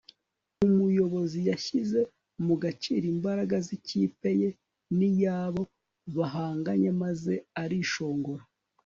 Umuyobozi 0.65 1.39
yashyize 1.49 1.99
mu 2.45 2.55
gaciro 2.63 3.05
imbaraga 3.13 3.55
zikipe 3.67 4.29
ye 4.41 4.49
niyabo 4.97 5.63
bahanganye 6.17 6.89
maze 7.03 7.33
arishongora 7.63 8.43